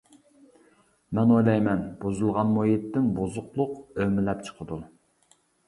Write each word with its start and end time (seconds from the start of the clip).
مەن 1.17 1.33
ئويلايمەن: 1.35 1.83
بۇزۇلغان 2.01 2.51
مۇھىتتىن 2.55 3.13
بۇزۇقلۇق 3.21 3.79
ئۆمىلەپ 4.01 4.45
چىقىدۇ. 4.51 4.85